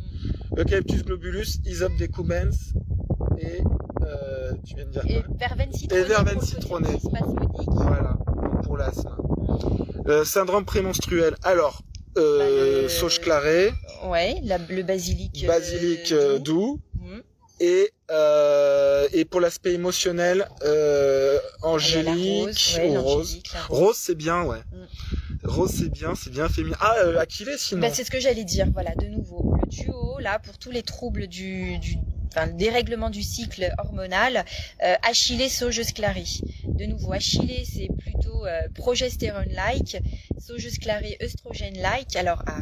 [0.57, 2.73] Eucalyptus globulus, isop decumbens
[3.39, 3.61] et
[4.03, 6.03] euh, tu viens de dire Et quoi verveine citronnée.
[6.03, 7.67] verveine spasmodique.
[7.67, 8.17] Voilà,
[8.63, 9.09] pour l'asthme.
[9.09, 10.09] Mm.
[10.09, 11.35] Euh, syndrome prémenstruel.
[11.43, 11.81] Alors,
[12.17, 13.71] euh, Bah, le- sauge clarée,
[14.05, 15.43] Ouais, la- le basilic.
[15.43, 16.79] euh, basilic euh, doux.
[16.95, 17.19] Mm.
[17.59, 17.91] et
[19.13, 20.47] et pour l'aspect émotionnel,
[21.61, 23.39] angélique ou rose.
[23.69, 23.95] rose.
[23.97, 24.59] C'est bien, ouais.
[24.71, 24.85] Mm.
[25.47, 26.75] Rose c'est bien, c'est bien féminin.
[26.81, 27.81] Ah, Achillée sinon.
[27.81, 29.55] Bah, c'est ce que j'allais dire, voilà, de nouveau.
[29.61, 31.97] Le duo, là, pour tous les troubles du, du
[32.35, 34.43] enfin, le dérèglement du cycle hormonal,
[34.83, 35.47] euh, Achillée.
[35.47, 39.97] De nouveau, Achillée, c'est plutôt euh, progestérone-like,
[40.39, 42.15] saugeuse clarée, œstrogène-like.
[42.15, 42.61] Alors, à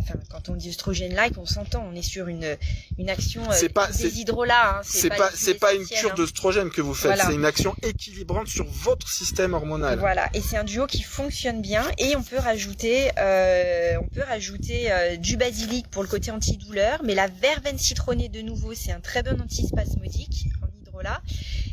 [0.00, 2.56] enfin, quand on dit oestrogène-like, on s'entend, on est sur une,
[2.98, 4.78] une action euh, C'est pas- des hydrolats.
[4.78, 6.14] Hein, C'est pas, du c'est pas une cure hein.
[6.16, 7.26] d'œstrogène que vous faites, Voilà.
[7.26, 9.98] c'est une action équilibrante sur votre système hormonal.
[9.98, 14.22] Voilà, et c'est un duo qui fonctionne bien et on peut rajouter, euh, on peut
[14.26, 18.92] rajouter euh, du basilic pour le côté antidouleur, mais la verveine citronnée de nouveau, c'est
[18.92, 21.20] un très bon antispasmodique en hydrolat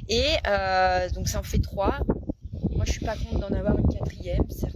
[0.10, 2.00] et euh, donc ça en fait trois.
[2.76, 4.68] Moi, je suis pas contre d'en avoir une quatrième quand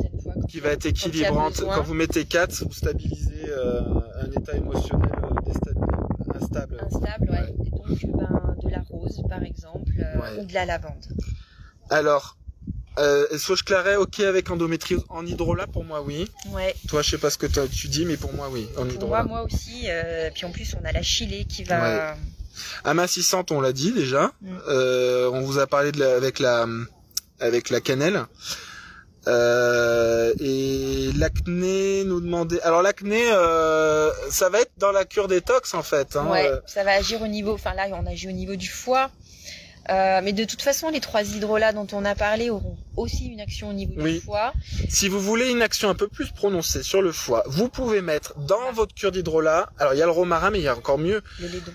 [0.49, 1.61] Qui va être équilibrante.
[1.61, 3.81] Quand vous mettez 4, vous stabilisez euh,
[4.21, 6.77] un état émotionnel euh, instable.
[6.85, 7.53] Instable, ouais.
[7.65, 10.39] Et donc, ben, de la rose, par exemple, euh, Ouais.
[10.41, 11.05] ou de la lavande.
[11.89, 12.37] Alors,
[12.99, 16.29] euh, je clarais ok avec endométriose en hydrolat Pour moi, oui.
[16.51, 16.75] Ouais.
[16.87, 18.93] Toi, je sais pas ce que tu dis, mais pour moi, oui, en Pour moi,
[18.93, 19.23] hydrolat.
[19.23, 19.83] moi aussi.
[19.87, 22.15] euh, puis en plus, on a la chilée qui va.
[22.83, 24.31] Amincissante, on l'a dit déjà.
[24.41, 24.47] Mm.
[24.69, 26.65] Euh, on vous a parlé de la- avec la
[27.41, 28.23] avec la cannelle.
[29.27, 32.61] Euh, et l'acné nous demandait.
[32.61, 36.15] Alors l'acné, euh, ça va être dans la cure détox en fait.
[36.15, 36.27] Hein.
[36.29, 37.53] Ouais, Euh, ça va agir au niveau.
[37.53, 39.09] Enfin là, on agit au niveau du foie.
[39.91, 43.39] Euh, mais de toute façon, les trois hydrolats dont on a parlé auront aussi une
[43.39, 44.13] action au niveau Oui.
[44.15, 44.51] du foie.
[44.89, 48.33] Si vous voulez une action un peu plus prononcée sur le foie, vous pouvez mettre
[48.39, 49.69] dans votre cure d'hydrolat.
[49.77, 51.71] Alors il y a le romarin, mais il y a encore mieux Le lait d'eau.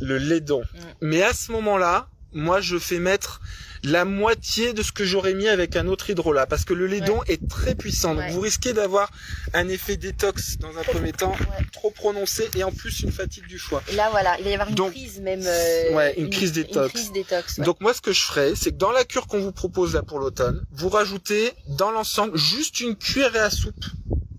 [0.00, 0.60] le laidon.
[0.62, 0.78] Mm.
[1.00, 3.40] Mais à ce moment-là, moi je fais mettre
[3.84, 7.22] la moitié de ce que j'aurais mis avec un autre hydrolat parce que le laidon
[7.28, 8.14] est très puissant.
[8.14, 8.30] Donc Ouais.
[8.32, 9.08] vous risquez d'avoir
[9.54, 11.64] un effet détox dans un premier temps Ouais.
[11.72, 13.80] trop prononcé et en plus une fatigue du foie.
[13.88, 15.42] Et là, voilà, il va y avoir une Donc, crise même.
[15.44, 16.86] euh, ouais, une crise détox.
[16.86, 17.60] Une crise détox.
[17.60, 20.02] Donc moi ce que je ferais, c'est que dans la cure qu'on vous propose là
[20.02, 23.84] pour l'automne, vous rajoutez dans l'ensemble juste une cuillerée à soupe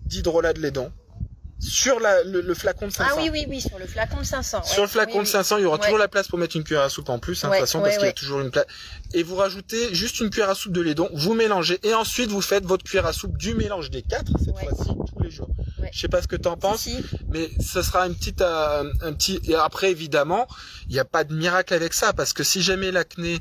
[0.06, 0.92] d'hydrolat de laidon
[1.60, 3.10] sur la- le, le flacon de 500.
[3.14, 4.62] ah oui, oui, oui, sur le flacon de 500.
[4.64, 4.82] Sur ouais.
[4.82, 5.30] le flacon Oui, de oui.
[5.30, 5.82] 500, il y aura Ouais.
[5.82, 7.66] toujours la place pour mettre une cuillère à soupe en plus, hein, de Ouais, toute
[7.68, 8.66] façon, parce qu'il y a toujours une place.
[9.12, 12.40] Et vous rajoutez juste une cuillère à soupe de laidon, vous mélangez, et ensuite vous
[12.40, 14.90] faites votre cuillère à soupe du mélange des quatre, cette fois-ci,
[15.30, 15.48] les jours.
[15.80, 15.90] Ouais.
[15.92, 17.04] Je sais pas ce que t'en penses, Si, si.
[17.28, 20.46] mais ce sera une petite, euh, un petit, et après, évidemment,
[20.88, 23.38] il n'y a pas de miracle avec ça, parce que si jamais l'acné,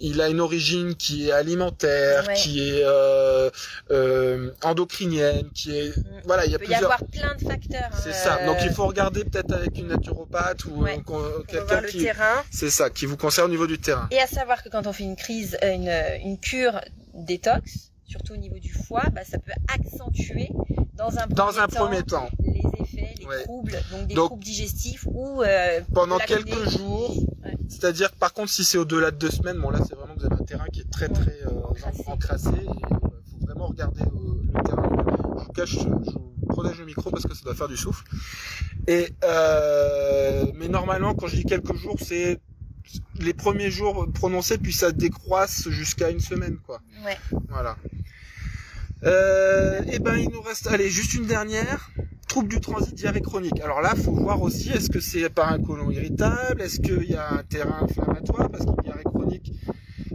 [0.00, 2.34] il a une origine qui est alimentaire, Ouais.
[2.34, 3.50] qui est, euh,
[3.90, 5.92] euh, endocrinienne, qui est,
[6.24, 7.90] voilà, il y a Il peut y avoir plein de facteurs.
[7.92, 8.38] hein, c'est ça.
[8.40, 10.98] euh, Donc il faut regarder peut-être avec une naturopathe ou Ouais.
[11.10, 12.42] euh, quelqu'un qui, terrain.
[12.50, 14.08] c'est ça, qui vous concerne au niveau du terrain.
[14.10, 15.92] Et à savoir que quand on fait une crise, euh, une,
[16.30, 16.80] une cure
[17.14, 20.50] détox, surtout au niveau du foie, bah, ça peut accentuer
[20.94, 23.42] dans un Dans premier un temps, premier temps, les effets, les Ouais.
[23.44, 27.56] troubles, donc des Donc- troubles digestifs ou euh, pendant quelques jours, Ouais.
[27.68, 30.26] c'est-à-dire par contre si c'est au-delà de deux semaines, bon là c'est vraiment que vous
[30.26, 31.60] avez un terrain qui est très très euh,
[32.06, 32.50] Encrassé.
[32.52, 32.86] il
[33.30, 34.90] faut vraiment regarder euh, le terrain.
[35.38, 38.04] Je vous cache, je, protège le micro parce que ça doit faire du souffle.
[38.86, 42.40] Et euh, mais normalement quand je dis quelques jours, c'est
[43.18, 46.80] les premiers jours prononcés puis ça décroisse jusqu'à une semaine quoi.
[47.04, 47.18] Ouais.
[47.48, 47.76] Voilà.
[49.04, 51.90] Euh, et ben il nous reste, allez, juste une dernière.
[52.28, 53.60] Trouble du transit diarrhée chronique.
[53.60, 57.14] Alors là, faut voir aussi, est-ce que c'est par un côlon irritable, est-ce qu'il y
[57.14, 59.52] a un terrain inflammatoire, parce que diarrhée chronique,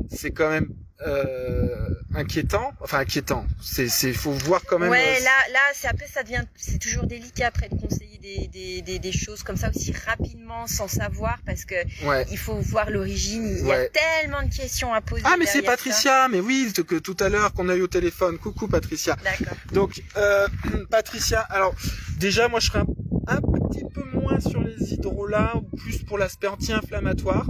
[0.09, 0.73] c'est quand même
[1.05, 2.71] euh, inquiétant.
[2.81, 3.45] Enfin inquiétant.
[3.61, 4.89] C'est, c'est, faut voir quand même.
[4.89, 8.47] Ouais, euh, là, là, c'est après ça devient, c'est toujours délicat après de conseiller des,
[8.47, 12.25] des, des, des choses comme ça aussi rapidement sans savoir parce que ouais.
[12.31, 13.57] il faut voir l'origine.
[13.59, 15.23] Il y a tellement de questions à poser.
[15.25, 15.71] Ah mais c'est ça.
[15.71, 18.37] Patricia, mais oui, que tout à l'heure qu'on a eu au téléphone.
[18.37, 19.15] Coucou Patricia.
[19.23, 19.57] D'accord.
[19.73, 20.47] Donc, euh,
[20.89, 21.73] Patricia, alors
[22.17, 22.85] déjà, moi, je serais un,
[23.27, 27.47] un petit peu moins sur les hydrolats, plus pour l'aspect anti-inflammatoire.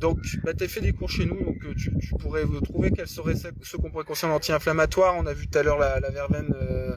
[0.00, 2.90] Donc, bah, tu as fait des cours chez nous, donc euh, tu, tu pourrais trouver
[2.90, 5.14] quels seraient ceux qu'on pourrait considérer anti-inflammatoires.
[5.18, 6.96] On a vu tout à l'heure la, la verveine euh,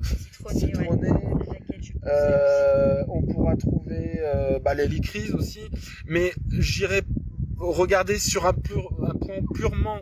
[0.52, 1.12] citronnée.
[2.06, 5.62] Euh, on pourra trouver euh, bah, les licrises aussi,
[6.06, 7.02] mais j'irai
[7.58, 10.00] regarder sur un, pur, un point purement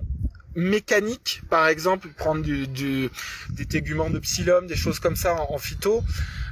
[0.55, 3.09] mécanique, par exemple prendre du, du,
[3.51, 6.03] des téguments de psyllium, des choses comme ça en, en phyto,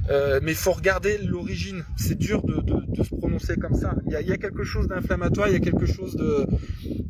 [0.10, 1.86] euh, mais il faut regarder l'origine.
[1.98, 3.95] C'est dur de, de, de se prononcer comme ça.
[4.06, 6.45] Il y a, il y a quelque chose d'inflammatoire, il y a quelque chose de...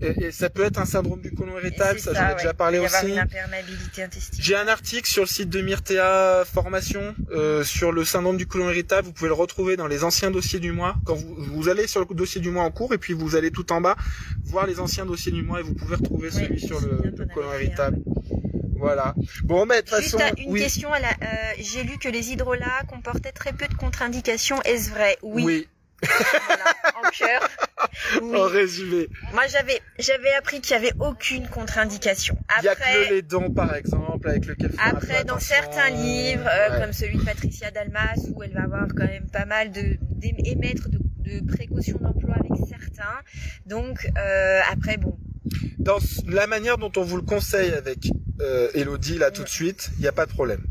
[0.01, 2.35] Et, et ça peut être un syndrome du côlon irritable, ça, j'en ai ouais.
[2.35, 3.13] déjà parlé Il y aussi.
[4.39, 8.69] J'ai un article sur le site de Myrtea Formation euh, sur le syndrome du côlon
[8.69, 9.07] irritable.
[9.07, 10.95] Vous pouvez le retrouver dans les anciens dossiers du mois.
[11.05, 13.51] Quand vous, vous allez sur le dossier du mois en cours et puis vous allez
[13.51, 13.95] tout en bas
[14.45, 17.49] voir les anciens dossiers du mois et vous pouvez retrouver celui sur le, le côlon
[17.51, 17.91] un.
[18.79, 19.13] Voilà.
[19.43, 22.31] Bon, mais de toute façon, une oui, question, à la- euh, j'ai lu que les
[22.31, 24.61] hydrolats comportaient très peu de contre-indications.
[24.63, 25.17] Est-ce vrai?
[25.21, 25.43] Oui.
[25.45, 25.67] oui.
[26.47, 26.63] Voilà,
[27.03, 27.47] en cœur.
[28.21, 28.35] Oui.
[28.37, 32.37] En résumé, Moi, j'avais, j'avais appris qu'il y avait aucune contre-indication.
[32.59, 35.55] il y a que le Après, laidon par exemple avec lequel faut après, dans attention.
[35.55, 36.81] certains livres, euh, Ouais.
[36.81, 40.89] comme celui de Patricia Dalmas, où elle va avoir quand même pas mal de, d'émettre
[40.89, 43.19] de, de précautions d'emploi avec certains.
[43.65, 45.17] Donc, euh, après, bon.
[45.79, 48.09] Dans la manière dont on vous le conseille avec
[48.41, 50.61] euh, Elodie là tout de suite, il n'y a pas de problème.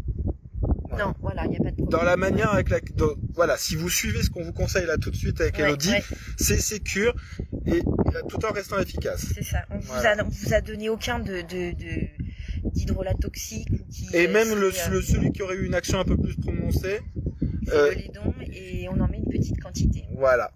[0.98, 1.88] Non, voilà, il n'y a pas de problème.
[2.00, 4.96] Dans la manière avec la, dans- voilà, si vous suivez ce qu'on vous conseille là
[4.98, 6.02] tout de suite avec Ouais, Elodie, ouais,
[6.38, 7.14] c'est sécure
[7.66, 7.82] et
[8.28, 9.26] tout en restant efficace.
[9.34, 9.58] c'est ça.
[9.70, 10.22] On vous, Voilà.
[10.22, 11.74] a, on vous a donné aucun de, de.
[14.14, 16.36] Et euh, même le, euh, le- celui qui aurait eu une action un peu plus
[16.36, 17.00] prononcée,
[17.66, 20.04] c'est euh, le et on en met une petite quantité.
[20.16, 20.50] voilà.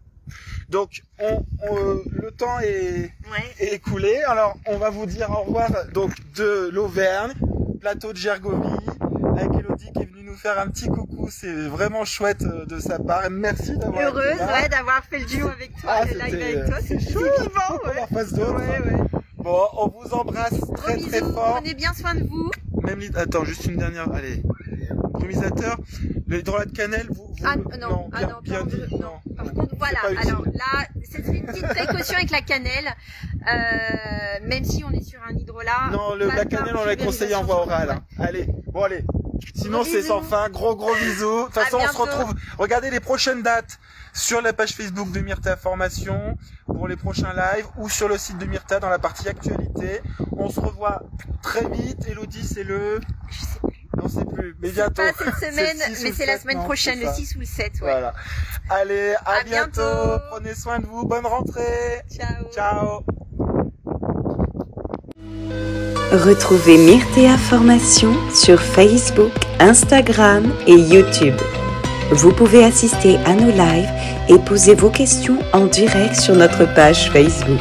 [0.73, 3.45] Donc, on, on- le temps est, Ouais.
[3.61, 4.23] est écoulé.
[4.27, 7.33] Alors, on va vous dire au revoir donc de l'Auvergne,
[7.79, 8.69] plateau de Gergovie,
[9.37, 11.29] avec Elodie qui est venue nous faire un petit coucou.
[11.31, 13.29] C'est vraiment chouette euh, de sa part.
[13.31, 16.79] Merci d'avoir Heureuse ouais, d'avoir fait le duo avec toi, Ah, le live avec toi,
[16.87, 18.81] c'est chaud, vivant, ouais.
[18.81, 18.97] ouais.
[19.37, 21.57] Bon, on vous embrasse très Gros très bisous, fort.
[21.57, 22.51] Prenez bien soin de vous.
[22.83, 24.11] Même attends, juste une dernière.
[24.13, 24.43] Allez,
[25.13, 25.77] brumisateur.
[26.33, 28.99] Le hydrolat de cannelle, vous, vous Ah non, ah bien, non, bien dit, non.
[29.01, 29.35] non.
[29.37, 29.99] Par contre, voilà.
[30.17, 32.87] Alors là, c'est une petite précaution avec la cannelle.
[33.47, 35.91] Euh, même si on est sur un hydrolat.
[35.93, 37.91] Non, le, la cannelle, on l'a conseillé en voie orale.
[37.91, 38.03] hein.
[38.19, 39.05] Allez, bon allez.
[39.55, 40.49] Sinon, c'est sans fin.
[40.49, 41.41] Gros, gros bisous.
[41.41, 42.35] De toute façon, on se retrouve.
[42.57, 43.79] Regardez les prochaines dates
[44.15, 48.39] sur la page Facebook de Myrta Formation pour les prochains lives ou sur le site
[48.39, 50.01] de Myrta dans la partie actualité.
[50.39, 51.03] On se revoit
[51.43, 52.09] très vite.
[52.09, 53.01] Elodie, c'est le...
[53.29, 53.82] Je sais plus.
[53.97, 54.57] Non, c'est plus.
[54.61, 55.03] Mais C'est bientôt.
[55.03, 57.07] pas cette semaine, C'est le 6 ou mais c'est la 7, semaine non, prochaine, le
[57.07, 57.15] ça.
[57.15, 57.79] 6 ou le 7, ouais.
[57.81, 58.15] Voilà.
[58.71, 60.19] Allez, à, À bientôt.
[60.31, 61.05] Prenez soin de vous.
[61.07, 62.01] Bonne rentrée.
[62.11, 62.45] Ciao.
[62.55, 63.05] Ciao.
[66.13, 71.35] Retrouvez Myrtea Formation sur Facebook, Instagram et YouTube.
[72.11, 73.89] Vous pouvez assister à nos lives
[74.29, 77.61] et poser vos questions en direct sur notre page Facebook.